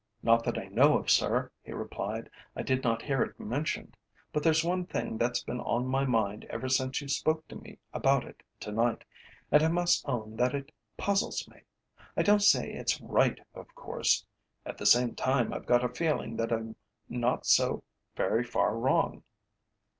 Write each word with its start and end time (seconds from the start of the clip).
"Not 0.23 0.43
that 0.45 0.57
I 0.57 0.65
know 0.65 0.97
of, 0.97 1.11
sir," 1.11 1.51
he 1.61 1.73
replied; 1.73 2.27
"I 2.55 2.63
did 2.63 2.83
not 2.83 3.03
hear 3.03 3.21
it 3.21 3.39
mentioned. 3.39 3.95
But 4.33 4.41
there's 4.41 4.63
one 4.63 4.87
thing 4.87 5.19
that's 5.19 5.43
been 5.43 5.59
on 5.59 5.85
my 5.85 6.05
mind 6.05 6.43
ever 6.45 6.67
since 6.69 7.01
you 7.01 7.07
spoke 7.07 7.47
to 7.49 7.55
me 7.55 7.77
about 7.93 8.25
it 8.25 8.41
to 8.61 8.71
night, 8.71 9.03
and 9.51 9.61
I 9.61 9.67
must 9.67 10.09
own 10.09 10.37
that 10.37 10.55
it 10.55 10.71
puzzles 10.97 11.47
me. 11.47 11.61
I 12.17 12.23
don't 12.23 12.41
say 12.41 12.71
it's 12.71 12.99
right, 12.99 13.39
of 13.53 13.67
course; 13.75 14.25
at 14.65 14.79
the 14.79 14.87
same 14.87 15.13
time 15.13 15.53
I've 15.53 15.67
got 15.67 15.85
a 15.85 15.89
feeling 15.89 16.35
that 16.37 16.51
I'm 16.51 16.77
not 17.07 17.45
so 17.45 17.83
very 18.15 18.43
far 18.43 18.75
wrong." 18.75 19.21